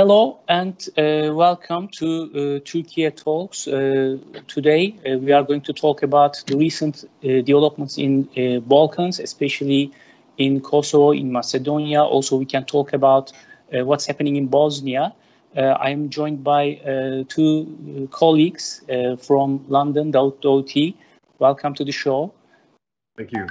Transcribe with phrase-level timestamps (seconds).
[0.00, 3.68] hello and uh, welcome to uh, Turkey Talks.
[3.68, 4.16] Uh,
[4.48, 9.20] today uh, we are going to talk about the recent uh, developments in uh, Balkans,
[9.20, 9.92] especially
[10.38, 12.02] in Kosovo, in Macedonia.
[12.02, 13.32] Also, we can talk about
[13.70, 15.14] what's happening in Bosnia.
[15.54, 18.80] I am joined by two colleagues
[19.18, 20.94] from London, Daut Dauti.
[21.38, 22.32] Welcome to the show.
[23.18, 23.48] Thank you.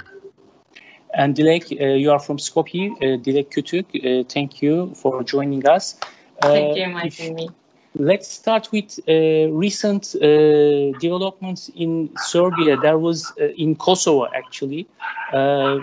[1.14, 1.70] And Dilek,
[2.00, 2.98] you are from Skopje.
[3.22, 5.94] Dilek Kütük, thank you for joining us.
[6.40, 7.50] Thank you, Martini.
[7.96, 12.76] Let's start with uh, recent uh, developments in Serbia.
[12.76, 14.86] There was uh, in Kosovo, actually.
[15.32, 15.78] Uh,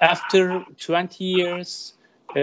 [0.00, 1.94] after 20 years,
[2.30, 2.34] uh,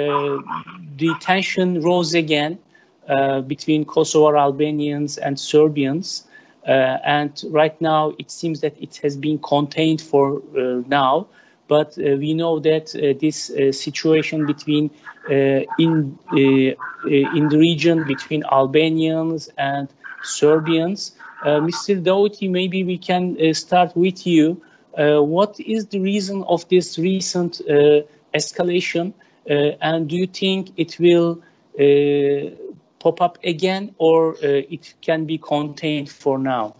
[0.97, 2.59] the tension rose again
[3.07, 6.27] uh, between Kosovo Albanians and Serbians.
[6.65, 10.41] and right now, it seems that it has been contained for
[10.87, 11.27] now
[11.67, 14.91] but uh, we know that uh, this uh, situation between
[15.29, 19.87] uh, in uh, uh, in the region between Albanians and
[20.23, 21.13] Serbians.
[21.43, 22.01] Mr.
[22.01, 24.61] Dauti, maybe we can start with you.
[24.95, 27.61] what is the reason of this recent
[28.33, 29.13] escalation,
[29.45, 31.41] and do you think it will
[32.99, 36.75] pop up again, or it can be contained for now?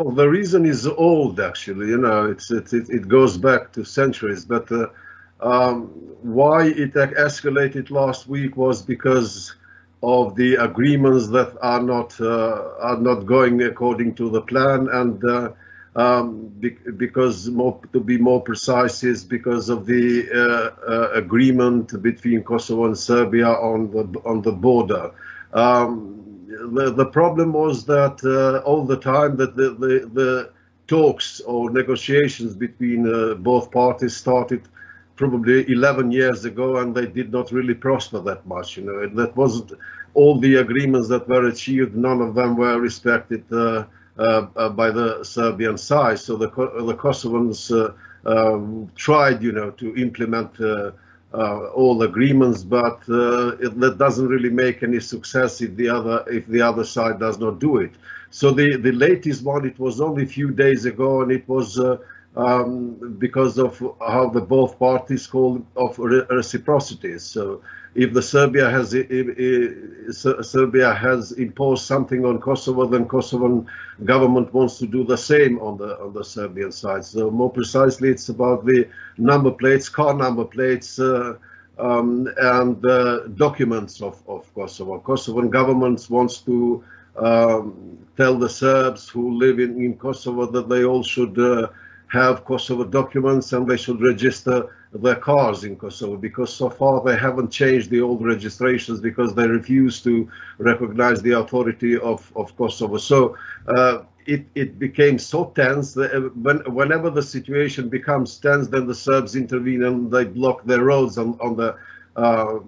[0.00, 1.88] Well, the reason is old, actually.
[1.88, 4.44] You know, it's, it, it goes back to centuries.
[4.46, 4.86] But uh,
[5.40, 5.88] um,
[6.22, 9.54] why it escalated last week was because
[10.02, 15.22] of the agreements that are not uh, are not going according to the plan, and
[15.22, 15.52] uh,
[15.96, 22.00] um, be because more, to be more precise is because of the uh, uh, agreement
[22.02, 25.10] between Kosovo and Serbia on the on the border.
[25.52, 30.52] Um, the, the problem was that uh, all the time that the, the, the
[30.86, 34.62] talks or negotiations between uh, both parties started
[35.16, 39.06] probably 11 years ago and they did not really prosper that much you know.
[39.06, 39.72] That wasn't
[40.14, 43.84] all the agreements that were achieved none of them were respected uh,
[44.18, 46.18] uh, by the Serbian side.
[46.18, 47.92] So the, the Kosovans uh,
[48.26, 50.92] um, tried you know to implement uh,
[51.32, 56.46] all agreements, but uh, it, that doesn't really make any success if the other if
[56.46, 57.92] the other side does not do it.
[58.30, 61.78] So the the latest one, it was only a few days ago, and it was
[61.78, 61.98] uh,
[62.36, 67.18] um, because of how the both parties call of reciprocity.
[67.18, 67.62] So
[67.94, 70.14] if the Serbia has if, if
[70.46, 73.66] Serbia has imposed something on Kosovo, then Kosovan
[74.04, 77.04] government wants to do the same on the on the Serbian side.
[77.04, 80.98] So more precisely, it's about the number plates, car number plates.
[80.98, 81.34] Uh,
[81.78, 85.00] um, and uh, documents of, of Kosovo.
[85.00, 86.84] Kosovan government wants to
[87.16, 91.68] um, tell the Serbs who live in, in Kosovo that they all should uh,
[92.10, 97.16] have Kosovo documents and they should register their cars in Kosovo because so far they
[97.16, 100.28] haven't changed the old registrations because they refuse to
[100.58, 102.96] recognize the authority of, of Kosovo.
[102.96, 103.36] So
[103.68, 108.88] uh, it, it became so tense that uh, when, whenever the situation becomes tense, then
[108.88, 111.76] the Serbs intervene and they block their roads on, on the
[112.16, 112.58] uh,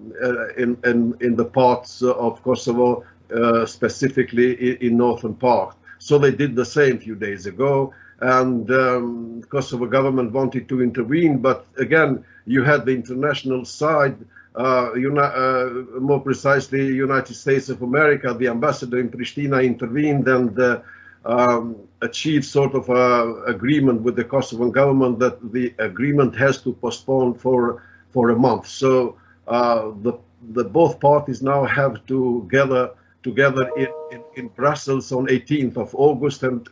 [0.57, 3.03] in, in, in the parts of Kosovo,
[3.35, 5.75] uh, specifically in, in northern part.
[5.99, 7.93] So they did the same a few days ago
[8.23, 14.15] and um, Kosovo government wanted to intervene, but again, you had the international side,
[14.55, 15.69] uh, uh,
[15.99, 20.79] more precisely, United States of America, the ambassador in Pristina intervened and uh,
[21.25, 26.73] um, achieved sort of a agreement with the Kosovan government that the agreement has to
[26.73, 28.67] postpone for for a month.
[28.67, 29.17] So
[29.47, 30.13] uh, the
[30.51, 32.91] the both parties now have to gather
[33.23, 36.67] together in, in, in Brussels on 18th of August and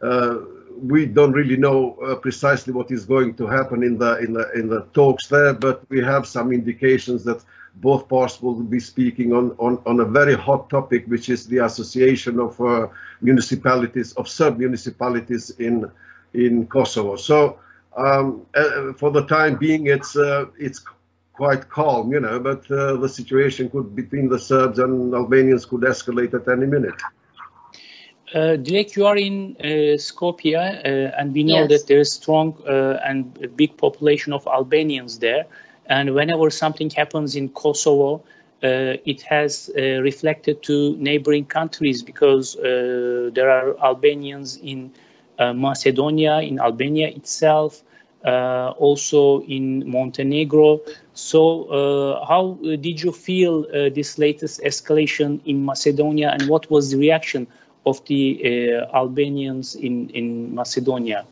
[0.00, 0.38] uh,
[0.82, 4.50] we don't really know uh, precisely what is going to happen in the in the
[4.52, 7.44] in the talks there, but we have some indications that
[7.76, 11.58] both parts will be speaking on on, on a very hot topic, which is the
[11.58, 12.88] association of uh,
[13.20, 15.90] municipalities of sub municipalities in
[16.34, 17.16] in Kosovo.
[17.16, 17.58] So
[17.96, 20.84] um, uh, for the time being, it's uh, it's
[21.32, 25.82] quite calm, you know, but uh, the situation could between the Serbs and Albanians could
[25.82, 27.00] escalate at any minute.
[28.34, 31.68] Uh, Dilek, you are in uh, Skopje, uh, and we know yes.
[31.70, 35.46] that there is strong uh, and big population of Albanians there.
[35.86, 38.24] And whenever something happens in Kosovo,
[38.64, 44.92] uh, it has uh, reflected to neighboring countries because uh, there are Albanians in
[45.38, 47.82] Macedonia, in Albania itself,
[48.24, 50.80] also in Montenegro.
[51.12, 57.46] So, how did you feel this latest escalation in Macedonia, and what was the reaction?
[57.86, 61.24] Of the uh, Albanians in, in Macedonia?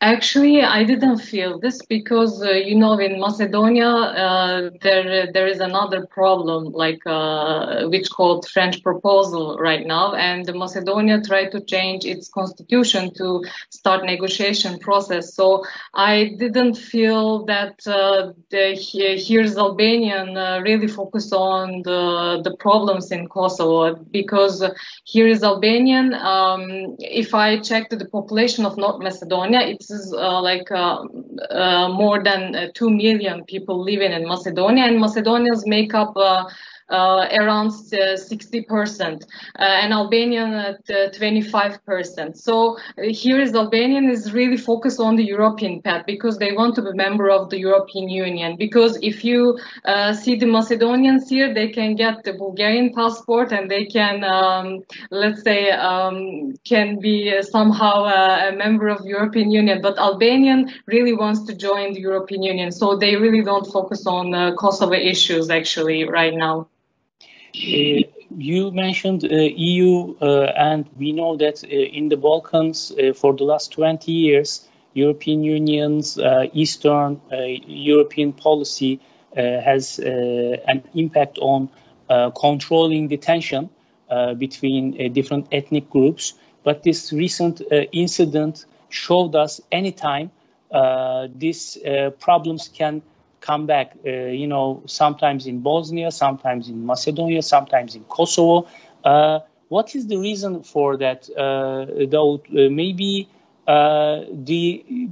[0.00, 5.58] Actually, I didn't feel this because uh, you know in Macedonia uh, there there is
[5.58, 12.04] another problem like uh, which called French proposal right now, and Macedonia tried to change
[12.04, 15.34] its constitution to start negotiation process.
[15.34, 22.54] So I didn't feel that uh, the, here's Albanian uh, really focus on the the
[22.58, 24.62] problems in Kosovo because
[25.02, 26.14] here is Albanian.
[26.14, 31.04] Um, if I checked the population of North Macedonia, it's is uh, like uh,
[31.50, 36.44] uh, more than 2 million people living in Macedonia, and Macedonians make up uh,
[36.90, 42.18] around 60%, uh, and Albanian at 25%.
[42.18, 46.74] Uh, so here is Albanian is really focused on the European path because they want
[46.76, 48.56] to be member of the European Union.
[48.56, 49.58] Because if you
[50.14, 55.42] see the Macedonians here, they can get the Bulgarian passport and they can, um, let's
[55.42, 59.80] say, um, can be somehow a, a member of European Union.
[59.82, 64.34] But Albanian really wants to join the European Union, so they really don't focus on
[64.34, 66.68] uh, Kosovo issues actually right now.
[67.56, 68.02] Uh,
[68.36, 73.34] you mentioned uh, EU, uh, and we know that uh, in the Balkans uh, for
[73.34, 79.00] the last 20 years, European Union's uh, Eastern European policy
[79.36, 81.68] has an impact on
[82.40, 83.70] controlling the tension
[84.38, 86.34] between different ethnic groups.
[86.64, 87.60] But this recent
[87.92, 90.32] incident showed us anytime
[90.72, 91.78] uh, these
[92.18, 93.02] problems can
[93.40, 98.68] come back, uh, you know, sometimes in Bosnia, sometimes in Macedonia, sometimes in Kosovo.
[99.04, 101.28] Uh, what is the reason for that?
[101.30, 103.28] Uh, though maybe
[103.66, 105.08] the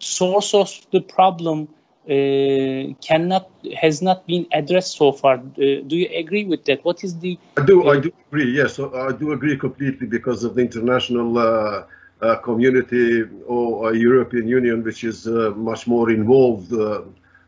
[0.00, 1.68] source of the problem
[2.04, 5.36] uh, cannot has not been addressed so far.
[5.36, 6.84] Uh, do you agree with that?
[6.84, 7.38] What is the?
[7.56, 7.88] I do.
[7.88, 8.50] I do agree.
[8.52, 15.02] Yes, I do agree completely because of the international uh, community or European Union, which
[15.04, 16.72] is much more involved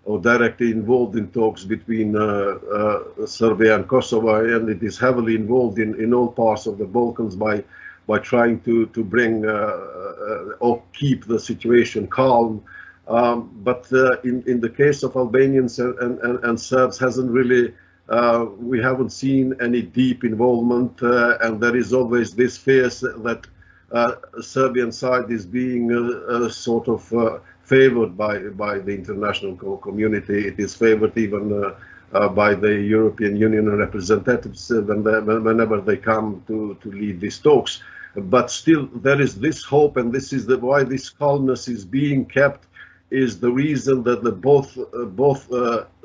[0.06, 5.34] or directly involved in talks between uh, uh, Serbia and Kosovo, and it is heavily
[5.34, 7.64] involved in, in all parts of the Balkans by
[8.06, 12.62] by trying to to bring uh, or keep the situation calm.
[13.08, 13.90] Um, but
[14.24, 17.74] in in the case of Albanians and, and, and Serbs, hasn't really
[18.08, 23.46] uh, we haven't seen any deep involvement, uh, and there is always this fear that
[23.90, 27.12] uh, Serbian side is being a sort of
[27.66, 30.46] favored by by the international community.
[30.46, 31.74] It is favored even uh,
[32.12, 34.80] uh, by the European Union representatives uh,
[35.48, 37.82] whenever they come to to lead these talks.
[38.14, 42.24] But still, there is this hope, and this is the, why this calmness is being
[42.24, 42.62] kept.
[43.10, 44.70] Is the reason that the both
[45.24, 45.42] both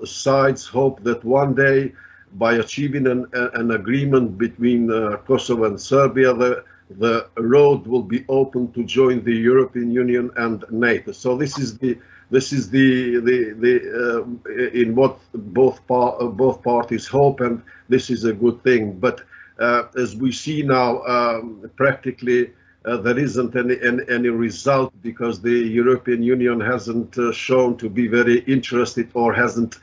[0.06, 1.94] sides hope that one day,
[2.34, 3.26] by achieving an,
[3.62, 4.88] an agreement between
[5.26, 6.64] Kosovo and Serbia, the
[6.98, 11.12] the road will be open to join the European Union and NATO.
[11.12, 11.98] So this is the
[12.30, 18.10] this is the the, the uh, in what both par both parties hope, and this
[18.10, 19.00] is a good thing.
[19.00, 19.22] But
[19.60, 22.52] uh, as we see now, um, practically.
[22.84, 27.88] Uh, there isn't any, any, any result because the European Union hasn't uh, shown to
[27.88, 29.78] be very interested or hasn't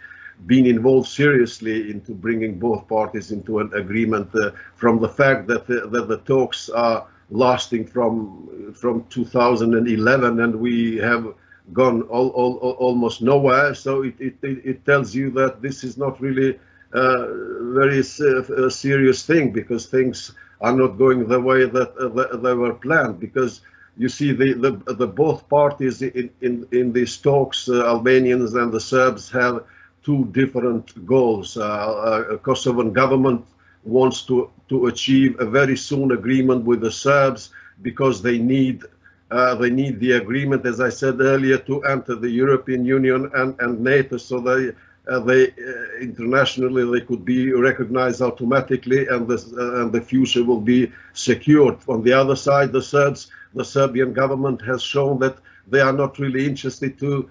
[0.46, 5.66] been involved seriously into bringing both parties into an agreement uh, from the fact that
[5.66, 11.34] the, that the talks are lasting from from 2011 and we have
[11.72, 13.74] gone all, all, all, almost nowhere.
[13.74, 16.58] So it, it, it tells you that this is not really
[16.92, 17.26] a
[17.74, 22.74] very uh, serious thing because things are not going the way that uh, they were
[22.74, 23.20] planned.
[23.20, 23.60] Because
[23.96, 28.72] you see the, the, the both parties in, in, in these talks, uh, Albanians and
[28.72, 29.64] the Serbs have
[30.08, 31.58] two different goals.
[31.58, 33.44] Uh, uh, Kosovan government
[33.84, 37.50] wants to, to achieve a very soon agreement with the Serbs
[37.82, 38.84] because they need
[39.30, 43.54] uh, they need the agreement, as I said earlier, to enter the European Union and,
[43.60, 44.72] and NATO, so they
[45.12, 50.42] uh, they uh, internationally they could be recognized automatically, and the uh, and the future
[50.42, 51.76] will be secured.
[51.86, 55.36] On the other side, the Serbs, the Serbian government has shown that
[55.72, 57.28] they are not really interested to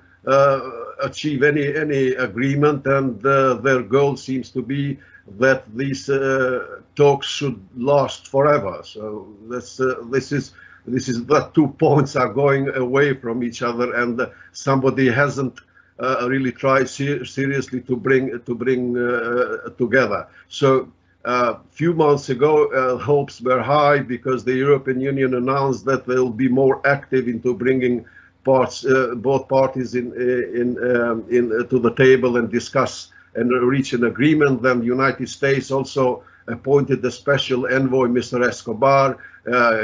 [1.01, 4.97] achieve any any agreement, and uh, their goal seems to be
[5.39, 8.81] that these uh, talks should last forever.
[8.83, 9.79] So this
[10.11, 10.53] this is
[10.85, 14.21] this is that two points are going away from each other, and
[14.53, 15.59] somebody hasn't
[15.99, 20.27] uh, really tried ser seriously to bring to bring uh, together.
[20.47, 20.91] So
[21.25, 26.29] a uh, few months ago, hopes were high because the European Union announced that they'll
[26.29, 28.05] be more active into bringing
[28.47, 33.11] parts, uh, both parties in, uh, in, um, in uh, to the table and discuss
[33.35, 34.61] and reach an agreement.
[34.61, 38.37] Then the United States also appointed the special envoy, Mr.
[38.51, 39.17] Escobar.
[39.45, 39.83] Uh,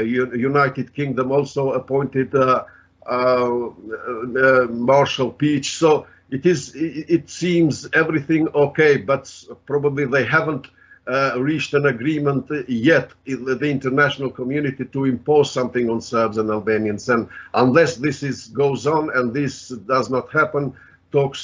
[0.52, 2.64] United Kingdom also appointed uh,
[3.06, 5.76] uh, Marshal Peach.
[5.76, 6.72] So it is.
[6.74, 9.22] It seems everything okay, but
[9.66, 10.66] probably they haven't
[11.06, 16.50] uh, reached an agreement yet in the international community to impose something on Serbs and
[16.50, 17.08] Albanians.
[17.08, 20.74] And unless this is goes on and this does not happen,
[21.12, 21.40] talks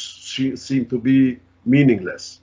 [0.57, 2.41] seem to be meaningless.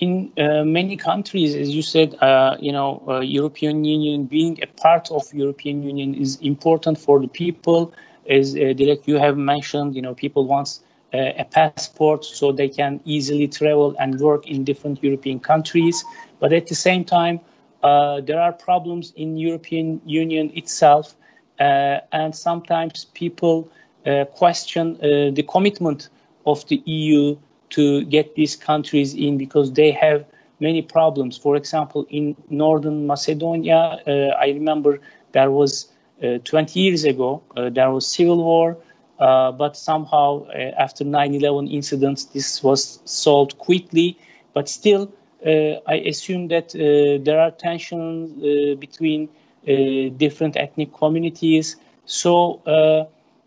[0.00, 4.66] In uh, many countries, as you said, uh, you know, uh, European Union being a
[4.66, 7.92] part of European Union is important for the people.
[8.28, 12.68] As uh, Dilek, you have mentioned, you know, people want uh, a passport so they
[12.68, 16.04] can easily travel and work in different European countries.
[16.38, 17.40] But at the same time,
[17.82, 21.14] uh, there are problems in European Union itself,
[21.60, 23.70] uh, and sometimes people
[24.06, 26.08] uh, question uh, the commitment
[26.46, 27.36] of the EU
[27.70, 30.24] to get these countries in because they have
[30.60, 31.36] many problems.
[31.36, 34.10] For example, in Northern Macedonia, uh,
[34.40, 35.00] I remember
[35.32, 38.76] there was 20 years ago there was civil war.
[39.18, 44.16] Uh, but somehow, uh, after 9/11 incidents, this was solved quickly.
[44.54, 45.12] But still,
[45.44, 49.28] uh, I assume that there are tensions between
[50.16, 51.76] different ethnic communities.
[52.06, 52.60] So,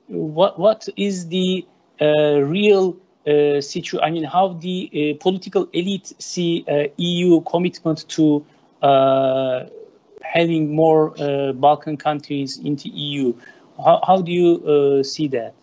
[0.07, 1.65] what what is the
[1.99, 2.97] real
[3.27, 8.43] uh, situation, I mean, how the uh, political elite see uh, EU commitment to
[10.23, 11.13] having more
[11.53, 13.33] Balkan countries into EU.
[13.77, 15.53] How, how do you see that?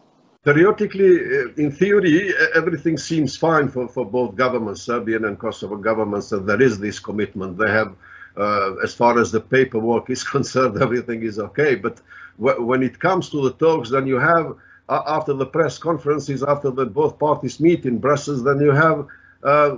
[0.48, 6.32] Periodically, uh, in theory, everything seems fine for, for both governments, Serbian and Kosovo governments,
[6.32, 7.58] and there is this commitment.
[7.58, 7.94] They have,
[8.34, 11.74] uh, as far as the paperwork is concerned, everything is okay.
[11.74, 12.00] But
[12.38, 14.56] when it comes to the talks, then you have,
[14.88, 19.06] uh, after the press conferences, after the both parties meet in Brussels, then you have
[19.42, 19.76] uh,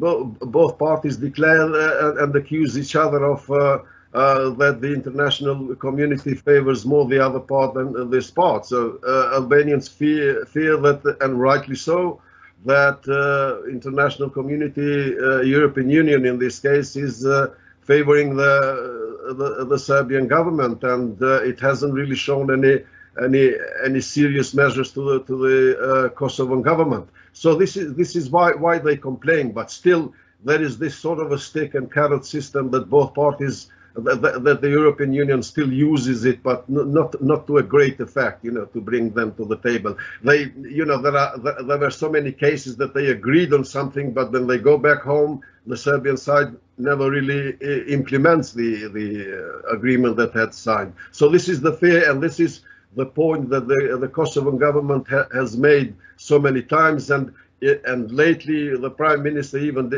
[0.00, 0.24] bo
[0.58, 3.48] both parties declare uh, and accuse each other of
[4.12, 8.66] uh, that the international community favors more the other part than this part.
[8.66, 12.20] So uh, Albanians fear fear that, and rightly so,
[12.64, 19.64] that uh, international community, uh, European Union in this case, is uh, favoring the, the,
[19.64, 22.84] the Serbian government, and uh, it hasn't really shown any
[23.22, 23.52] any
[23.84, 27.08] any serious measures to the to the Kosovan government.
[27.32, 30.12] So this is this is why why they complain, but still
[30.44, 34.60] there is this sort of a stick and carrot system that both parties that, that,
[34.60, 38.66] the European Union still uses it, but not not to a great effect, you know,
[38.66, 39.96] to bring them to the table.
[40.22, 44.12] They, you know, there are there were so many cases that they agreed on something,
[44.12, 49.08] but when they go back home, the Serbian side never really uh, implements the the
[49.68, 50.94] uh, agreement that had signed.
[51.10, 52.60] So this is the fear, and this is
[52.96, 57.32] the point that the the Kosovan government ha has made so many times, and
[57.62, 59.92] and lately the prime minister even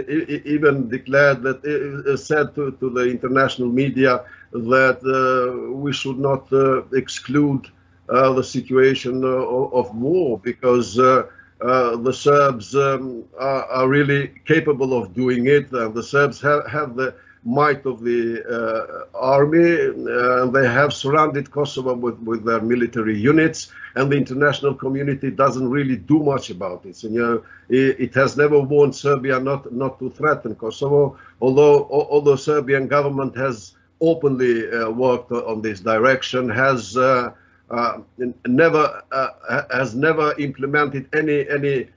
[0.44, 6.52] even declared that uh, said to, to the international media that uh, we should not
[6.52, 7.68] uh, exclude
[8.08, 11.22] uh, the situation uh, of war because uh,
[11.60, 15.70] the Serbs um, are, are, really capable of doing it.
[15.70, 19.88] The Serbs have, have the might of the uh, army.
[19.88, 25.68] Uh, they have surrounded Kosovo with, with their military units, and the international community doesn't
[25.68, 27.02] really do much about it.
[27.02, 32.36] You know, it, it, has never warned Serbia not not to threaten Kosovo, although although
[32.36, 37.32] Serbian government has openly uh, worked on this direction, has uh,
[37.70, 37.98] uh,
[38.46, 41.88] never uh, has never implemented any any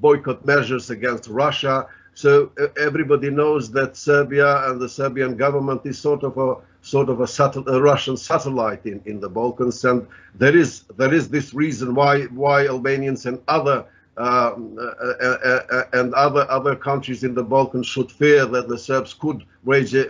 [0.00, 1.88] boycott measures against Russia
[2.18, 7.20] so everybody knows that Serbia and the Serbian government is sort of a sort of
[7.20, 11.94] a, a, Russian satellite in, in the Balkans, and there is there is this reason
[11.94, 13.84] why why Albanians and other
[14.16, 18.78] um, uh, uh, uh, and other other countries in the Balkans should fear that the
[18.78, 20.04] Serbs could wage a,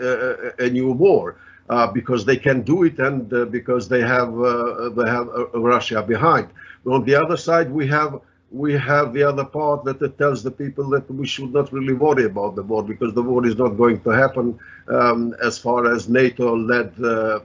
[0.61, 1.37] a, a new war.
[1.69, 6.01] Uh, because they can do it and uh, because they have uh, they have Russia
[6.01, 6.49] behind.
[6.87, 10.89] On the other side, we have we have the other part that tells the people
[10.89, 14.01] that we should not really worry about the war because the war is not going
[14.01, 17.41] to happen um, as far as NATO-led uh,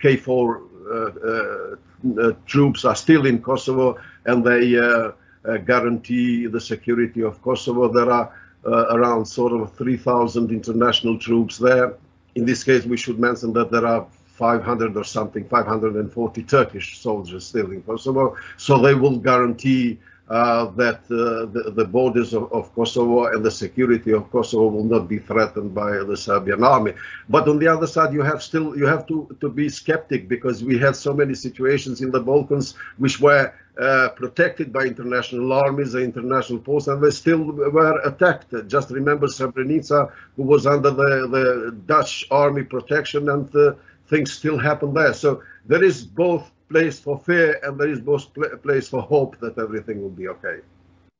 [0.00, 1.76] KFOR uh,
[2.20, 5.10] uh, troops are still in Kosovo and they uh,
[5.44, 7.88] uh, guarantee the security of Kosovo.
[7.88, 8.32] There are
[8.64, 11.94] uh, around sort of 3,000 international troops there.
[12.36, 17.44] In this case, we should mention that there are 500 or something, 540 Turkish soldiers
[17.44, 18.36] still in Kosovo.
[18.56, 23.50] So they will guarantee uh, that uh, the, the, borders of, of, Kosovo and the
[23.50, 26.92] security of Kosovo will not be threatened by the Serbian army.
[27.30, 30.62] But on the other side, you have still you have to, to be skeptic because
[30.62, 35.92] we had so many situations in the Balkans which were uh, protected by international armies,
[35.92, 38.52] the international posts, and they still were attacked.
[38.66, 43.74] Just remember Srebrenica, who was under the, the Dutch army protection, and uh,
[44.08, 45.14] things still happen there.
[45.14, 48.26] So there is both place for fear and there is both
[48.62, 50.60] place for hope that everything will be okay.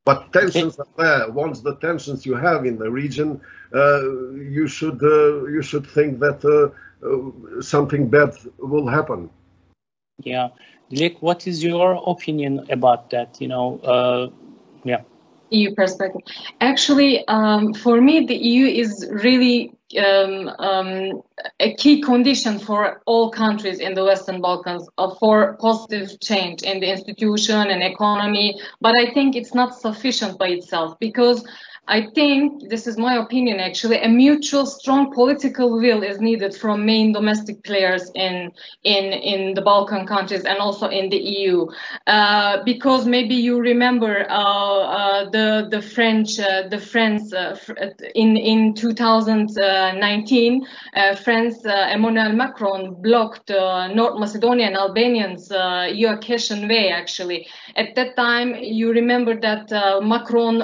[0.04, 1.30] But tensions are there.
[1.30, 3.40] Once the tensions you have in the region,
[3.74, 4.00] uh,
[4.56, 6.70] you should uh, you should think that uh,
[7.06, 9.28] uh something bad will happen.
[10.22, 10.48] Yeah,
[10.90, 13.40] Dilek, what is your opinion about that?
[13.40, 14.30] You know, uh,
[14.84, 15.02] yeah.
[15.50, 16.22] EU perspective.
[16.60, 21.22] Actually, um, for me, the EU is really um, um,
[21.60, 26.80] a key condition for all countries in the Western Balkans uh, for positive change in
[26.80, 28.60] the institution and economy.
[28.80, 31.44] But I think it's not sufficient by itself because
[31.88, 33.96] I think this is my opinion actually.
[34.02, 38.52] A mutual strong political will is needed from main domestic players in
[38.84, 41.66] in in the Balkan countries and also in the EU
[42.06, 47.56] uh, because maybe you remember uh, uh, the the French uh, the France uh,
[48.14, 55.50] in in 2019 uh, France Emmanuel Macron blocked North Macedonian Albanians
[55.94, 57.48] EU accession way actually.
[57.76, 59.70] At that time you remember that
[60.02, 60.58] Macron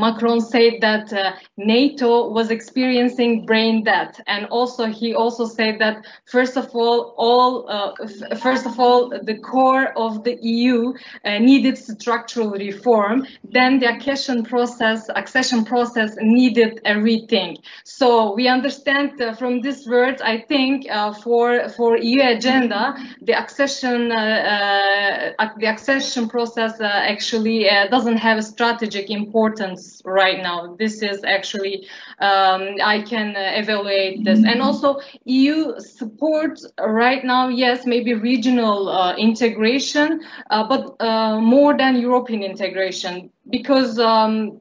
[0.00, 5.78] Macron said said that uh, NATO was experiencing brain death, and also he also said
[5.80, 10.92] that first of all, all uh, first of all, the core of the EU
[11.24, 13.26] uh, needed structural reform.
[13.44, 17.58] Then the accession process, accession process needed a rethink.
[17.84, 23.34] So we understand uh, from these words, I think uh, for for EU agenda, the
[23.34, 30.74] accession uh, the accession process actually doesn't have a strategic importance right now now.
[30.78, 34.40] This is actually um, I can uh, evaluate this.
[34.44, 41.76] And also EU support right now yes maybe regional uh, integration uh, but uh, more
[41.76, 44.60] than European integration because um,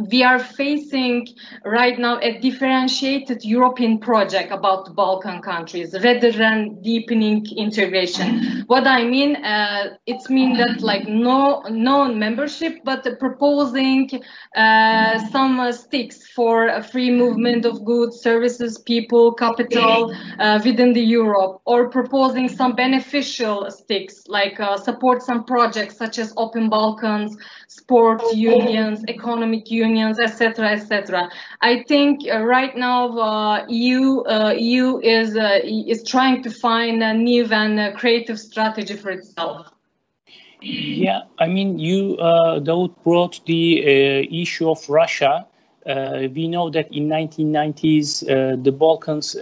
[0.00, 1.28] we are facing
[1.64, 8.64] right now a differentiated European project about the Balkan countries rather than deepening integration.
[8.66, 14.10] What I mean, uh, it's mean that like no non-membership, but proposing
[14.56, 21.02] uh, some uh, sticks for free movement of goods, services, people, capital uh, within the
[21.02, 27.36] Europe, or proposing some beneficial sticks like uh, support some projects such as Open Balkans,
[27.68, 29.83] sports unions, economic unions,
[30.18, 31.30] etc., etc.
[31.60, 37.02] I think uh, right now uh, EU uh, EU is uh, is trying to find
[37.02, 39.70] a new and uh, creative strategy for itself.
[40.60, 43.62] Yeah, I mean, you uh, Daud brought the
[44.42, 45.46] issue of Russia.
[46.36, 48.24] we know that in 1990s,
[48.64, 49.36] the Balkans,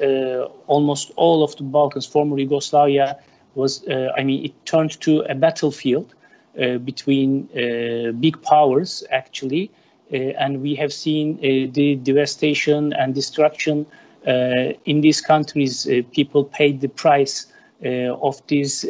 [0.66, 3.16] almost all of the Balkans, former Yugoslavia,
[3.54, 3.84] was,
[4.18, 6.12] I mean, it turned to a battlefield
[6.60, 9.70] uh, between uh, big powers, actually.
[10.12, 13.86] Uh, and we have seen uh, the devastation and destruction
[14.26, 15.86] uh, in these countries.
[15.86, 17.46] Uh, people paid the price
[17.84, 18.84] of this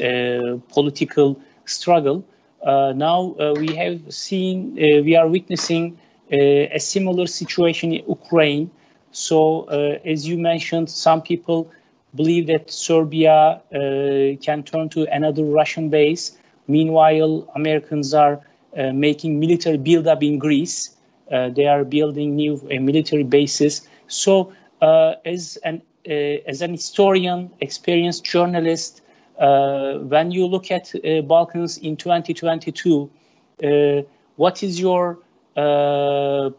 [0.74, 2.22] political struggle.
[2.62, 5.96] now we have seen, we are witnessing
[6.30, 8.70] a similar situation in Ukraine.
[9.12, 9.64] So,
[10.04, 11.70] as you mentioned, some people
[12.14, 16.38] believe that Serbia uh, can turn to another Russian base.
[16.68, 18.40] Meanwhile, Americans are
[18.76, 20.96] uh, making military buildup in Greece.
[21.32, 23.88] Uh, they are building new uh, military bases.
[24.06, 26.12] So, uh, as an uh,
[26.46, 29.00] as an historian, experienced journalist,
[29.38, 30.92] uh, when you look at
[31.26, 33.10] Balkans in 2022,
[34.36, 35.18] what is your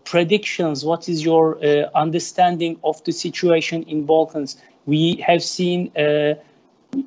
[0.06, 0.86] predictions?
[0.86, 1.60] What is your
[1.94, 4.56] understanding of the situation in Balkans?
[4.86, 5.92] We have seen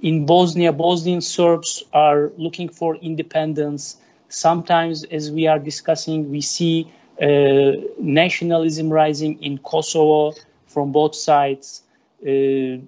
[0.03, 3.97] in Bosnia, Bosnian Serbs are looking for independence.
[4.29, 10.35] Sometimes, as we are discussing, we see uh, nationalism rising in Kosovo
[10.67, 11.83] from both sides.
[12.23, 12.79] Uh,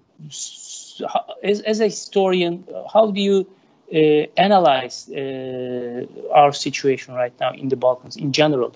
[1.42, 3.46] as, as, a historian, how do you
[3.94, 3.96] uh,
[4.36, 8.74] analyze uh, our situation right now in the Balkans in general?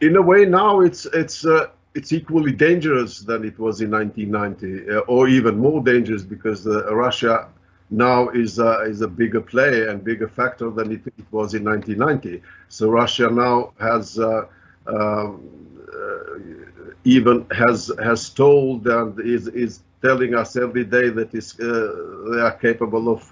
[0.00, 4.90] In a way, now it's it's uh, it's equally dangerous than it was in 1990,
[4.90, 7.48] uh, or even more dangerous because uh, Russia
[7.90, 11.64] now is uh, is a bigger player and bigger factor than it, it was in
[11.64, 12.42] 1990.
[12.68, 14.46] So Russia now has uh, uh,
[17.04, 21.64] even has has told and is is telling us every day that is uh,
[22.32, 23.22] they are capable of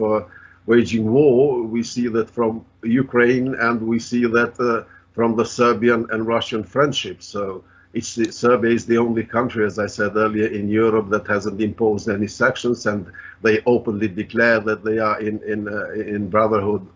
[0.67, 1.63] waging war.
[1.63, 7.23] We see that from Ukraine, and we see that from the Serbian and Russian friendship.
[7.23, 11.61] So it's, Serbia is the only country, as I said earlier, in Europe that hasn't
[11.61, 13.07] imposed any sanctions, and
[13.43, 16.87] they openly declare that they are in in uh, in brotherhood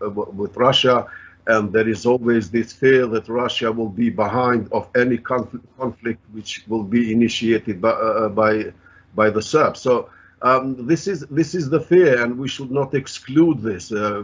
[0.41, 1.07] with Russia.
[1.45, 6.21] And there is always this fear that Russia will be behind of any conflict, conflict
[6.31, 8.73] which will be initiated by uh, by,
[9.13, 9.81] by the Serbs.
[9.81, 10.09] So
[10.41, 13.91] um, this is this is the fear, and we should not exclude this.
[13.91, 14.23] Uh,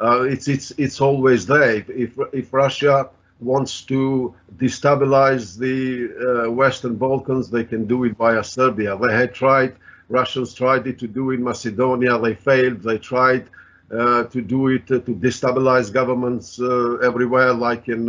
[0.00, 1.72] uh, it's it's it's always there.
[1.72, 3.10] If if, if Russia
[3.40, 8.96] wants to destabilize the uh, Western Balkans, they can do it via Serbia.
[8.96, 9.76] They had tried.
[10.08, 12.18] Russians tried it to do in Macedonia.
[12.18, 12.82] They failed.
[12.82, 13.59] They tried uh,
[13.90, 18.06] to do it uh, to destabilize governments uh, everywhere, like in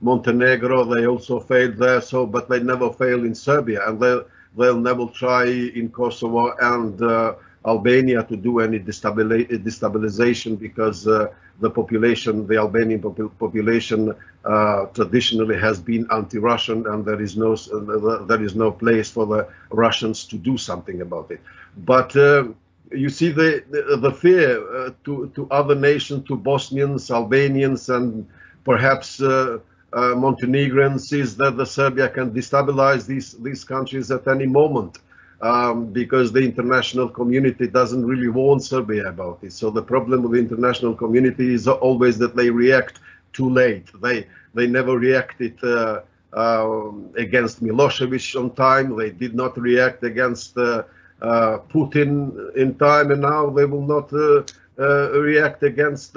[0.00, 0.84] Montenegro.
[0.84, 2.00] They also failed there.
[2.00, 4.20] So, but they never failed in Serbia, and they
[4.56, 7.00] they'll never try in Kosovo and
[7.66, 11.26] Albania to do any destabilization because uh,
[11.60, 13.00] the population, the Albanian
[13.38, 19.10] population, uh, traditionally has been anti-Russian, and there is no uh, there is no place
[19.10, 21.40] for the Russians to do something about it.
[21.76, 22.16] But
[22.92, 28.26] you see the the, the fear uh, to to other nations, to Bosnians, Albanians, and
[28.64, 29.58] perhaps uh,
[29.92, 34.98] uh, Montenegrins, is that the Serbia can destabilize these these countries at any moment.
[35.42, 39.54] Um, because the international community doesn't really warn Serbia about it.
[39.54, 43.00] So the problem with the international community is always that they react
[43.32, 43.86] too late.
[44.02, 46.02] They they never reacted uh,
[46.34, 48.94] uh, against Milosevic on time.
[48.98, 50.58] They did not react against
[51.22, 54.42] uh, uh, Putin in time, and now they will not uh,
[54.78, 56.14] uh, react against,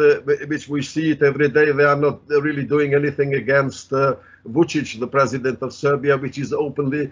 [0.48, 1.72] which we see it every day.
[1.72, 7.12] They are not really doing anything against Vucic, the president of Serbia, which is openly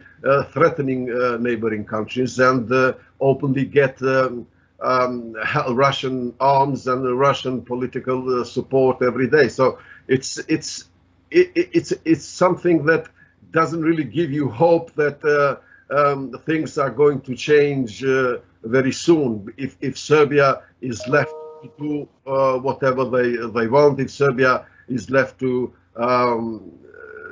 [0.52, 1.06] threatening
[1.42, 2.72] neighboring countries and
[3.20, 4.02] openly get.
[4.02, 4.48] Um,
[4.84, 5.36] um,
[5.70, 9.48] Russian arms and Russian political support every day.
[9.48, 9.78] So
[10.08, 10.86] it's it's
[11.30, 13.08] it, it's it's something that
[13.52, 18.92] doesn't really give you hope that uh, um, things are going to change uh, very
[18.92, 19.54] soon.
[19.58, 25.10] If, if Serbia is left to do uh, whatever they they want, if Serbia is
[25.10, 26.72] left to um,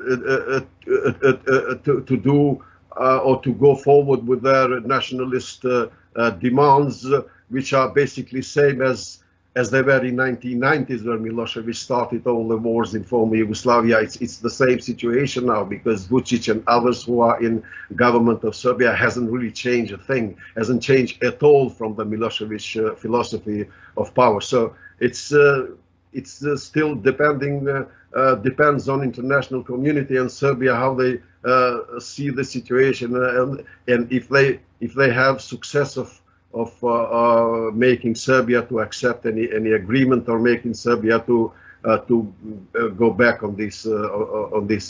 [0.10, 2.64] uh, uh, uh, to, to, do
[2.96, 5.66] or to go forward with their nationalist
[6.40, 7.06] demands,
[7.50, 9.24] which are basically same as
[9.56, 14.00] as they were in 1990s when Milosevic started all the wars in former Yugoslavia.
[14.00, 17.64] It's, it's the same situation now because Vucic and others who are in
[17.96, 22.92] government of Serbia hasn't really changed a thing, hasn't changed at all from the Milosevic
[22.92, 23.66] uh, philosophy
[23.98, 24.40] of power.
[24.40, 25.70] So it's uh,
[26.14, 27.86] it's uh, still depending uh,
[28.16, 34.12] uh, depends on international community and Serbia how they uh, see the situation and, and
[34.12, 36.20] if they if they have success of
[36.54, 41.52] of uh, uh, making Serbia to accept any any agreement or making Serbia to
[41.86, 42.34] uh, to
[42.98, 44.90] go back on these on these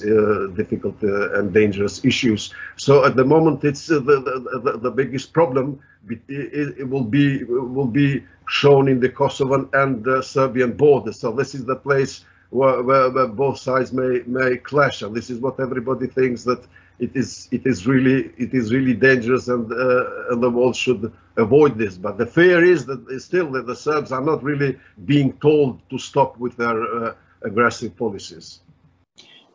[0.55, 2.53] difficult and dangerous issues.
[2.77, 5.79] So at the moment, it's the, the, the biggest problem.
[6.09, 11.11] It, it, will be will be shown in the Kosovan and Serbian border.
[11.11, 15.29] So this is the place where, where, where, both sides may may clash, and this
[15.29, 16.63] is what everybody thinks that
[16.99, 21.11] it is it is really it is really dangerous, and uh, and the world should
[21.37, 21.97] avoid this.
[21.97, 25.97] But the fear is that still that the Serbs are not really being told to
[25.97, 28.59] stop with their uh, aggressive policies.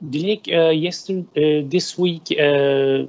[0.02, 3.06] Dilek, uh, yesterday, uh, this week, uh,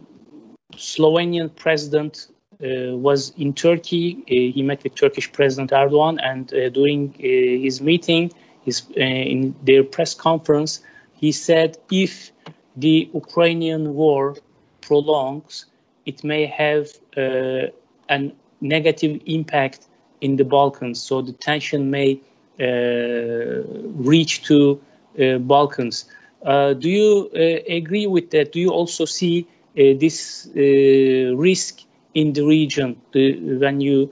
[0.73, 2.27] Slovenian president
[2.61, 4.23] uh, was in Turkey.
[4.27, 8.31] he met with Turkish President Erdogan, and during his meeting,
[8.63, 10.81] his in their press conference,
[11.13, 12.31] he said if
[12.75, 14.35] the Ukrainian war
[14.81, 15.65] prolongs,
[16.05, 17.67] it may have uh,
[18.09, 19.87] a negative impact
[20.21, 21.01] in the Balkans.
[21.01, 22.19] So the tension may
[22.59, 23.63] uh,
[24.11, 24.79] reach to
[25.19, 26.05] uh, Balkans.
[26.45, 28.51] Uh, do you uh, agree with that?
[28.51, 31.81] Do you also see uh, this risk
[32.13, 34.09] in the region when you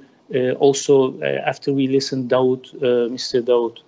[0.60, 3.46] also, after we listen, Daud, Mr.
[3.46, 3.80] Daud?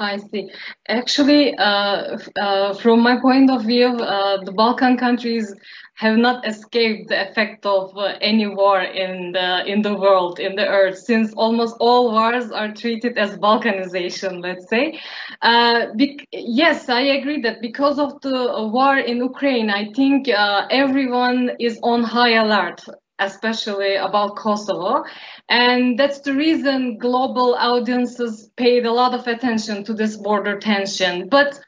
[0.00, 0.48] I see.
[0.88, 5.52] Actually, uh, uh, from my point of view, uh, the Balkan countries
[5.94, 10.54] have not escaped the effect of uh, any war in the in the world, in
[10.54, 14.40] the earth, since almost all wars are treated as Balkanization.
[14.40, 15.00] Let's say.
[15.42, 15.86] Uh,
[16.32, 21.80] yes, I agree that because of the war in Ukraine, I think uh, everyone is
[21.82, 22.84] on high alert
[23.20, 25.02] especially about Kosovo.
[25.48, 31.28] And that's the reason global audiences paid a lot of attention to this border tension.
[31.28, 31.58] But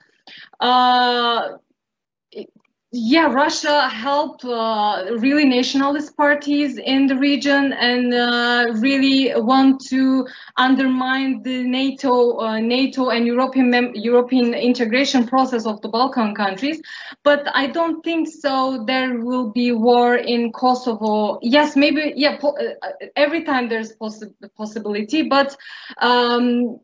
[0.60, 1.56] uh,
[2.92, 10.26] yeah, Russia helped uh, really nationalist parties in the region and uh, really want to
[10.56, 16.82] undermine the NATO, uh, NATO and European European integration process of the Balkan countries.
[17.22, 18.84] But I don't think so.
[18.84, 21.38] There will be war in Kosovo.
[21.42, 22.12] Yes, maybe.
[22.16, 25.56] Yeah, uh, every time there's possi- possibility, but.
[25.98, 26.80] Um,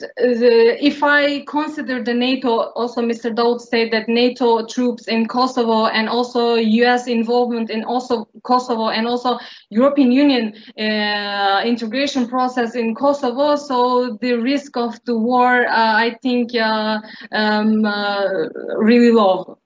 [0.00, 3.34] if I consider the NATO, also Mr.
[3.34, 7.06] Daoud said that NATO troops in Kosovo and also U.S.
[7.06, 9.38] involvement in also Kosovo and also
[9.70, 13.56] European Union uh, integration process in Kosovo.
[13.56, 19.58] So the risk of the war, uh, I think, uh, um, uh, really low.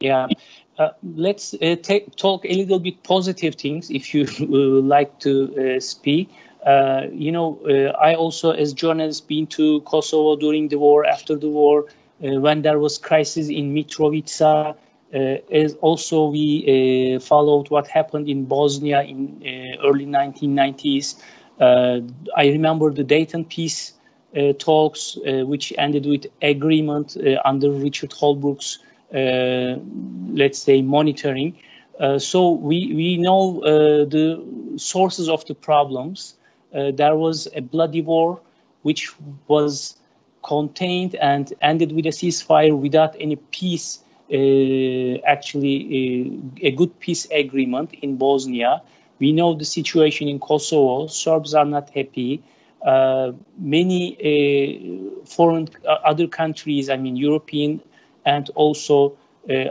[0.00, 0.28] Yeah.
[0.76, 1.76] Uh, let's uh,
[2.16, 4.24] talk a little bit positive things if you
[4.82, 6.30] like to speak.
[6.64, 11.36] Uh, you know, uh, I also, as journalist, been to Kosovo during the war, after
[11.36, 11.86] the war,
[12.24, 14.74] uh, when there was crisis in Mitrovica.
[15.14, 15.18] Uh,
[15.52, 19.42] as also, we uh, followed what happened in Bosnia in
[19.84, 21.16] early 1990s.
[21.60, 23.92] I remember the Dayton peace
[24.58, 28.78] talks, which ended with agreement under Richard Holbrooke's,
[29.12, 31.58] let's say, monitoring.
[32.18, 34.42] so we we know the
[34.76, 36.34] sources of the problems
[36.74, 38.40] there was a bloody war
[38.82, 39.14] which
[39.48, 39.96] was
[40.44, 44.00] contained and ended with a ceasefire without any peace,
[44.32, 45.76] uh, actually,
[46.62, 48.82] uh, a good peace agreement in Bosnia.
[49.18, 51.06] We know the situation in Kosovo.
[51.06, 52.42] Serbs are not happy.
[52.84, 57.80] Uh, many uh, foreign uh, other countries, I mean European
[58.26, 59.16] and also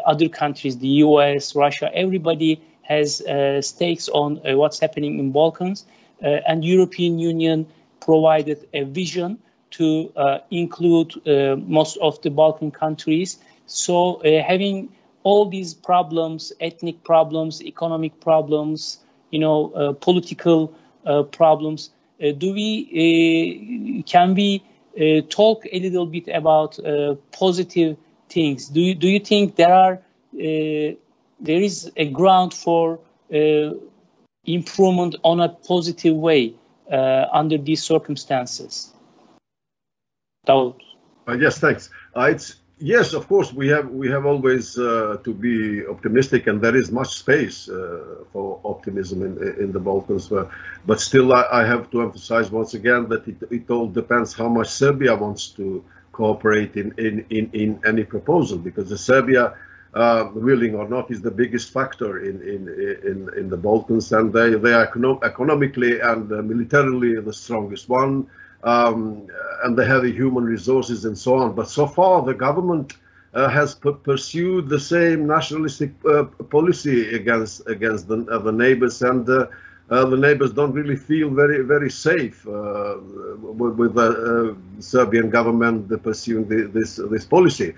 [0.06, 3.24] other countries, the US, Russia, everybody has
[3.62, 5.86] stakes on what's happening in Balkans.
[6.22, 7.68] Uh, and European Union
[8.00, 9.40] provided a vision
[9.72, 13.40] to uh, include uh, most of the Balkan countries.
[13.66, 14.90] So having
[15.24, 19.00] all these problems, ethnic problems, economic problems,
[19.32, 20.76] you know, political
[21.32, 24.62] problems, do we can we
[25.30, 26.78] talk a little bit about
[27.32, 27.98] positive
[28.30, 28.68] things?
[28.68, 30.96] Do you, do you think there are uh,
[31.40, 33.00] there is a ground for
[33.32, 33.72] uh,
[34.46, 36.56] improvement on a positive way
[36.92, 38.94] uh, under these circumstances?
[41.28, 41.90] Uh, yes, thanks.
[42.16, 46.62] Uh, it's yes, of course, we have we have always uh, to be optimistic, and
[46.62, 50.30] there is much space uh, for optimism in in the Balkans.
[50.86, 54.50] But still, I, I, have to emphasize once again that it, it all depends how
[54.50, 59.54] much Serbia wants to cooperate in in in, in any proposal, because the Serbia
[59.94, 62.68] uh, willing or not, is the biggest factor in in
[63.10, 67.90] in, in the Balkans, and they they are econo economically and uh, militarily the strongest
[67.90, 68.28] one,
[68.64, 69.28] um,
[69.64, 71.54] and they have the human resources and so on.
[71.54, 72.94] But so far, the government
[73.34, 79.28] uh, has pursued the same nationalistic uh, policy against against the, uh, the neighbors, and
[79.30, 79.48] uh,
[79.90, 86.68] the neighbors don't really feel very very safe with, with the Serbian government pursuing the,
[86.68, 87.76] this this policy.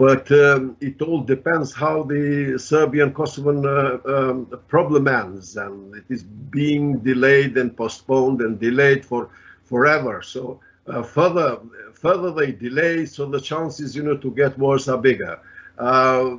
[0.00, 4.36] But um, it all depends how the Serbian-Kosovan uh, um,
[4.66, 9.28] problem ends, and it is being delayed and postponed and delayed for
[9.64, 10.22] forever.
[10.22, 11.58] So uh, further,
[11.92, 15.38] further they delay, so the chances, you know, to get worse are bigger.
[15.78, 16.36] Uh,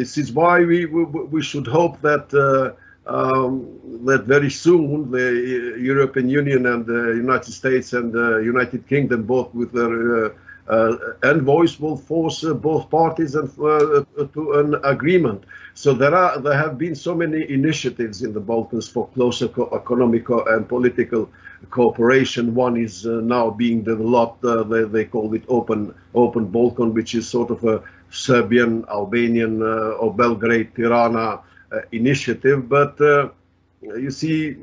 [0.00, 2.76] this is why we, we, we should hope that uh,
[3.08, 3.50] um,
[4.04, 9.54] that very soon the European Union and the United States and the United Kingdom, both
[9.54, 10.32] with their uh, uh,
[11.22, 14.04] envoys will force uh, both parties and, uh,
[14.34, 15.44] to an agreement.
[15.74, 20.28] So there are there have been so many initiatives in the Balkans for closer economic
[20.28, 21.30] and political
[21.70, 22.54] cooperation.
[22.54, 24.44] One is uh, now being developed.
[24.44, 29.62] Uh, they, they, call it Open Open Balkan, which is sort of a Serbian, Albanian,
[29.62, 31.40] uh, or Belgrade Tirana
[31.92, 32.68] initiative.
[32.68, 32.98] But
[33.82, 34.56] you see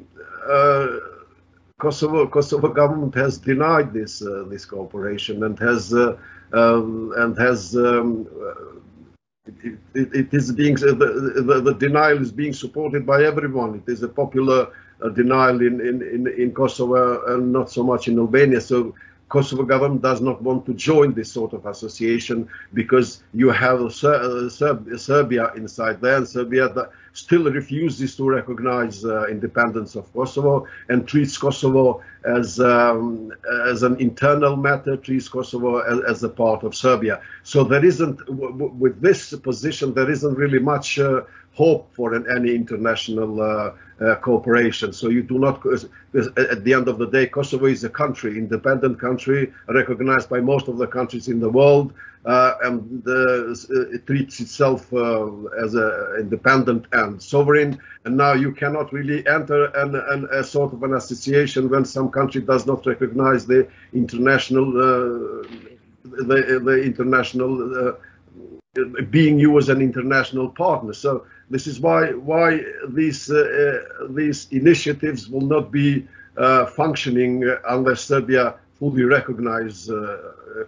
[1.80, 6.18] Kosovo Kosovo government has denied this uh, this cooperation and has uh,
[6.54, 8.28] um, and has um,
[9.46, 10.94] it, it, it is being the,
[11.46, 13.76] the, the, denial is being supported by everyone.
[13.76, 18.08] It is a popular uh, denial in, in, in, in Kosovo and not so much
[18.08, 18.62] in Albania.
[18.62, 18.96] So
[19.30, 24.50] Kosovo government does not want to join this sort of association because you have Ser
[24.50, 31.08] Ser Serbia inside there, and Serbia still refuses to recognize uh, independence of Kosovo and
[31.08, 33.34] treats Kosovo as um,
[33.68, 37.22] as an internal matter, treats Kosovo as, as, a part of Serbia.
[37.44, 41.22] So there isn't, with this position, there isn't really much uh,
[41.54, 43.40] hope for an, any international
[44.02, 44.94] uh, uh, cooperation.
[44.94, 49.00] So you do not, at the end of the day, Kosovo is a country, independent
[49.00, 51.94] country, recognized by most of the countries in the world,
[52.26, 55.28] uh, and it treats itself uh,
[55.64, 57.80] as an independent and sovereign.
[58.06, 62.10] And now you cannot really enter an, an, a sort of an association when some
[62.10, 65.48] country does not recognize the international, uh,
[66.04, 67.94] the, the international uh,
[69.10, 70.94] being you as an international partner.
[70.94, 73.38] So this is why why these uh,
[74.02, 76.08] uh, these initiatives will not be
[76.38, 79.90] uh, functioning unless Serbia fully recognize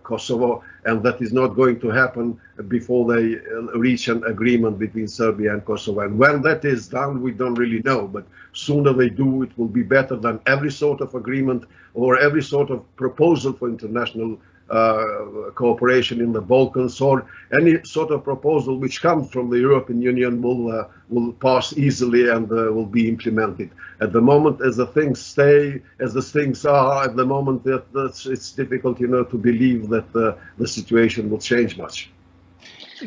[0.04, 3.36] Kosovo, and that is not going to happen before they
[3.76, 6.02] reach an agreement between Serbia and Kosovo.
[6.02, 9.68] And when that is done, we don't really know, but sooner they do, it will
[9.68, 14.40] be better than every sort of agreement or every sort of proposal for international
[14.70, 17.26] uh, cooperation in the Balkans or
[17.58, 22.30] any sort of proposal which comes from the European Union will uh, will pass easily
[22.30, 23.70] and uh, will be implemented.
[24.02, 27.86] At the moment, as the things stay, as the things are, at the moment, that,
[28.26, 32.12] it's difficult, you know, to believe that the situation will change much.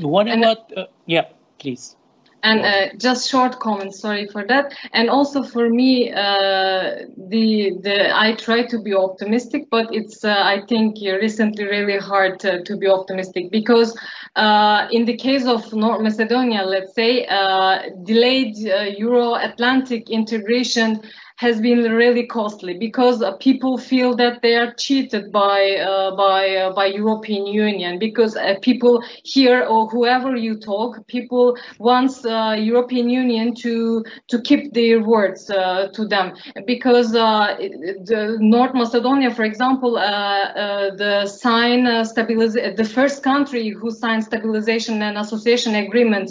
[0.00, 0.72] What about?
[1.06, 1.26] yeah,
[1.58, 1.96] please.
[2.42, 4.72] And uh, just short comments, sorry for that.
[4.92, 10.42] And also for me, uh, the the I try to be optimistic, but it's uh,
[10.42, 13.98] I think recently really hard to, to be optimistic because
[14.36, 21.02] uh, in the case of North Macedonia, let's say, uh, delayed uh, Euro-Atlantic integration
[21.40, 26.54] has been really costly because uh, people feel that they are cheated by uh, by
[26.54, 32.54] uh, by European Union because uh, people here or whoever you talk, people wants uh,
[32.58, 36.34] European Union to to keep their words uh, to them
[36.66, 45.02] because the North Macedonia, for example, the sign stabiliz- the first country who signed stabilization
[45.02, 46.28] and association agreement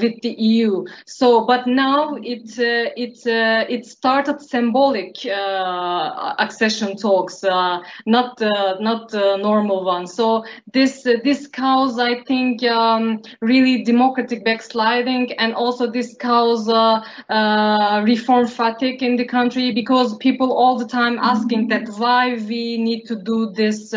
[0.00, 0.86] with the EU.
[1.04, 2.48] So, but now it
[2.96, 3.16] it
[3.76, 10.14] it starts started symbolic uh, accession talks, uh, not uh, not normal ones.
[10.14, 16.68] So this this cause, I think, um, really democratic backsliding, and also this cause
[18.04, 23.04] reform fatigue in the country because people all the time asking that why we need
[23.06, 23.94] to do this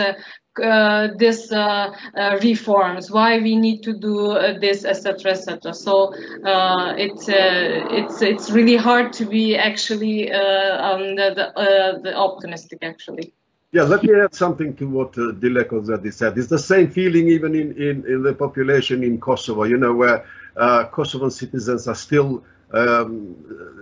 [0.62, 5.74] uh, this uh, uh, reforms, why we need to do uh, this, etc., etc.
[5.74, 6.14] So
[6.44, 12.80] uh, it's uh, it's it's really hard to be actually um, the, the, the, optimistic
[12.84, 13.34] actually.
[13.72, 16.38] Yeah, let me add something to what uh, Dilek already said.
[16.38, 20.26] It's the same feeling even in, in, in the population in Kosovo, you know, where
[20.56, 22.42] Kosovan citizens are still
[22.76, 23.36] um,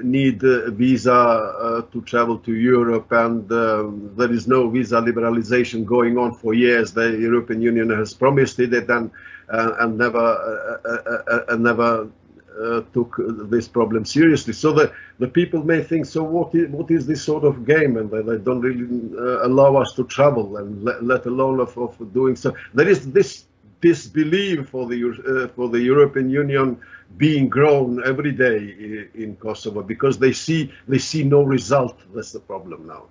[0.03, 5.85] need a visa uh, to travel to Europe, and um, there is no visa liberalization
[5.85, 6.91] going on for years.
[6.93, 9.11] The European Union has promised it and
[9.49, 12.09] uh, and never uh, uh, never
[12.93, 14.53] took this problem seriously.
[14.53, 17.97] So the, the people may think, so what is, what is this sort of game?
[17.97, 18.85] And they, they don't really
[19.43, 22.55] allow us to travel, and let, let alone of, of doing so.
[22.75, 23.45] There is this
[23.81, 26.79] disbelief for the uh, for the European Union
[27.17, 31.97] being grown every day in Kosovo because they see they see no result.
[32.13, 33.03] That's the problem now.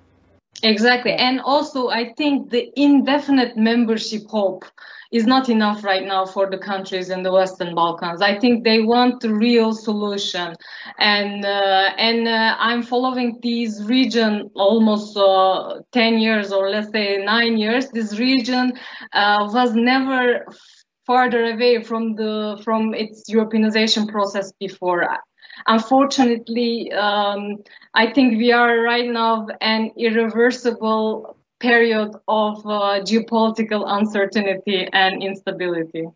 [0.63, 4.65] Exactly, and also I think the indefinite membership hope
[5.11, 8.23] is not enough right now for the countries in the Western Balkans.
[8.23, 10.55] I think they want the real solution,
[10.99, 17.19] and uh, and uh, I'm following this region almost uh, ten years or let's say
[17.25, 17.89] nine years.
[17.89, 18.73] This region
[19.13, 20.47] uh, was never
[21.13, 25.01] farther away from the from its Europeanization process before.
[25.67, 27.43] Unfortunately, um,
[27.93, 36.07] I think we are right now an irreversible period of uh, geopolitical uncertainty and instability.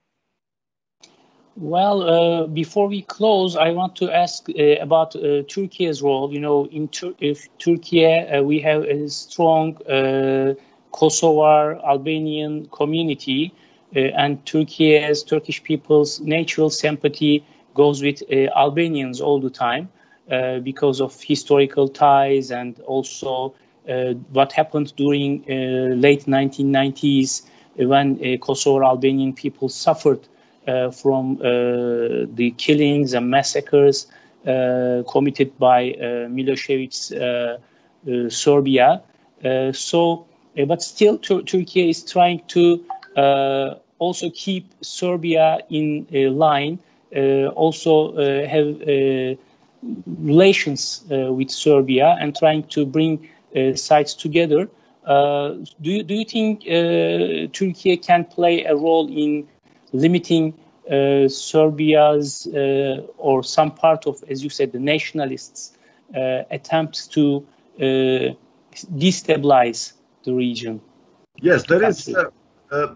[1.56, 5.20] Well, uh, before we close, I want to ask uh, about uh,
[5.52, 6.32] Turkey's role.
[6.32, 7.16] You know, in Tur-
[7.58, 10.54] Turkey, uh, we have a strong uh,
[10.90, 13.52] Kosovar Albanian community
[13.94, 17.44] Uh, and Turkey's Turkish people's natural sympathy
[17.74, 19.88] goes with uh, Albanians all the time
[20.30, 23.54] uh, because of historical ties and also
[23.88, 27.42] uh, what happened during uh, late 1990s
[27.76, 30.26] when Kosovo Albanian people suffered
[30.92, 34.06] from the killings and massacres
[34.44, 35.92] committed by
[36.30, 37.12] Milosevic's
[38.34, 39.02] Serbia.
[39.74, 40.26] so,
[40.66, 42.95] but still, Turkey is trying to uh,
[43.98, 46.78] also keep Serbia in line,
[47.14, 48.80] uh, also uh, have
[50.18, 53.28] relations with Serbia and trying to bring
[53.74, 54.68] sides together.
[55.06, 56.64] do you do you think
[57.52, 59.46] Turkey can play a role in
[59.92, 60.54] limiting
[60.90, 65.72] uh, Serbia's uh, or some part of, as you said, the nationalists'
[66.14, 67.44] uh, attempts to
[68.94, 69.92] destabilize
[70.24, 70.80] the region.
[71.40, 72.08] Yes, there is
[72.70, 72.94] uh,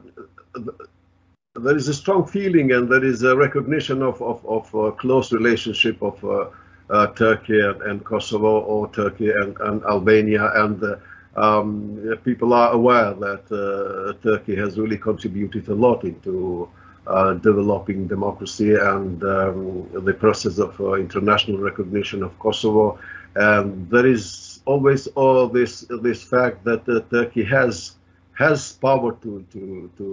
[1.57, 5.33] there is a strong feeling and there is a recognition of, of, of a close
[5.33, 6.49] relationship of uh,
[6.91, 10.51] uh, Turkey and, and, Kosovo or Turkey and, and Albania.
[10.55, 10.97] And uh,
[11.37, 16.69] um, people are aware that uh, Turkey has really contributed a lot into
[17.43, 22.99] developing democracy and um, the process of international recognition of Kosovo.
[23.35, 27.97] And there is always all this this fact that Turkey has
[28.41, 29.63] has power to to
[29.99, 30.07] to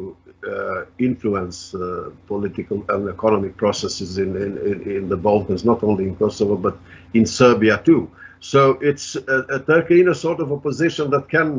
[0.51, 6.15] uh, influence uh, political and economic processes in, in in the Balkans, not only in
[6.21, 6.75] Kosovo but
[7.13, 8.03] in Serbia too.
[8.39, 8.59] So
[8.89, 11.49] it's a, Turkey in a sort of a position that can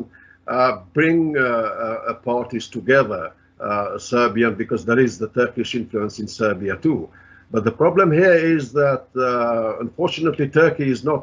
[0.47, 6.29] uh, bring uh, uh, parties together, uh, Serbian, because there is the Turkish influence in
[6.29, 7.09] Serbia too.
[7.51, 9.05] But the problem here is that,
[9.81, 11.23] unfortunately, Turkey is not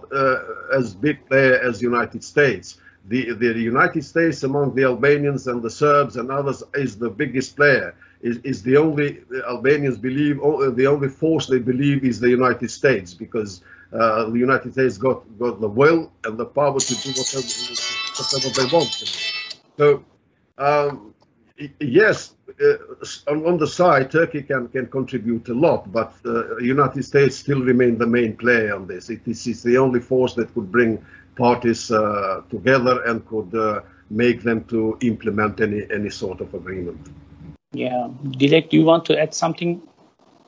[0.76, 2.80] as big player as United States.
[3.08, 7.56] The, the United States among the Albanians and the Serbs and others is the biggest
[7.56, 7.96] player.
[8.22, 12.72] Is, is the only the Albanians believe the only force they believe is the United
[12.72, 13.62] States because
[13.94, 17.48] uh, the United States got got the will and the power to do whatever,
[18.18, 18.90] whatever they want.
[19.78, 20.04] So
[20.58, 21.14] um,
[21.80, 27.36] yes, uh, on, the side, Turkey can, can contribute a lot, but uh, United States
[27.38, 29.10] still remain the main player on this.
[29.10, 31.06] It is the only force that could bring
[31.36, 37.00] parties uh, together and could uh, make them to implement any any sort of agreement.
[37.74, 39.82] Yeah, Dilek, do you want to add something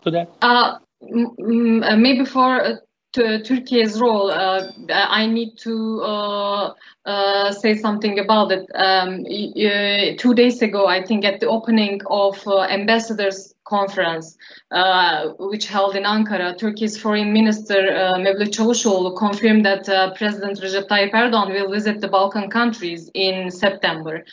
[0.03, 0.31] to that?
[0.41, 2.75] Uh, maybe for uh,
[3.13, 6.73] Turkey's role, uh, I need to uh,
[7.05, 8.69] uh, say something about it.
[8.75, 14.37] Um, uh, two days ago, I think at the opening of uh, ambassadors conference,
[14.71, 17.81] uh, which held in Ankara, Turkey's foreign minister
[18.19, 24.23] Mevlut Çavuşoğlu confirmed that President Recep Tayyip Erdogan will visit the Balkan countries in September.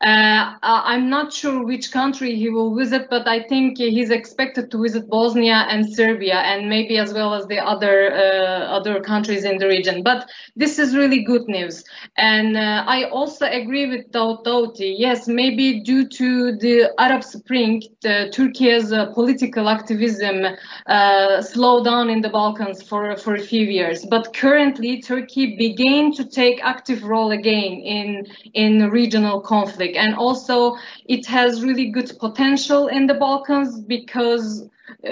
[0.00, 4.82] Uh, I'm not sure which country he will visit, but I think he's expected to
[4.82, 9.58] visit Bosnia and Serbia, and maybe as well as the other uh, other countries in
[9.58, 10.02] the region.
[10.02, 11.84] But this is really good news,
[12.16, 14.94] and uh, I also agree with Daut Dauti.
[14.96, 20.46] Yes, maybe due to the Arab Spring, the, Turkey's uh, political activism
[20.86, 26.10] uh, slowed down in the Balkans for for a few years, but currently Turkey began
[26.12, 30.76] to take active role again in in regional conflict and also
[31.06, 34.68] it has really good potential in the Balkans because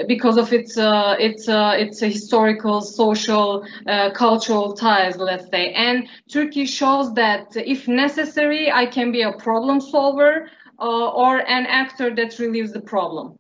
[0.07, 5.73] because of its uh, its uh, its historical, social, uh, cultural ties, let's say.
[5.73, 10.49] And Turkey shows that if necessary, I can be a problem solver
[10.79, 13.39] uh, or an actor that relieves the problem.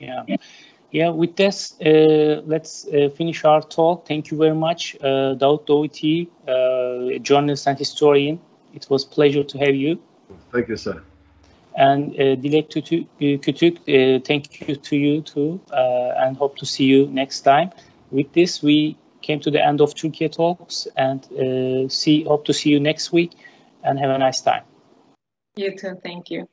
[0.00, 0.24] Yeah.
[0.90, 4.08] Yeah, with this, uh, let's uh, finish our talk.
[4.08, 6.28] Thank you very much, uh, Daut Dauti,
[7.22, 8.40] journalist and historian.
[8.72, 9.98] It was pleasure to have you.
[10.52, 11.02] Thank you, sir.
[11.74, 16.84] And uh, Dilek Kütük, uh, thank you to you too, uh, and hope to see
[16.84, 17.70] you next time.
[18.10, 22.52] With this, we came to the end of Turkey Talks, and uh, see hope to
[22.52, 23.32] see you next week,
[23.84, 24.64] and have a nice time.
[25.56, 25.96] You too.
[26.02, 26.48] Thank you.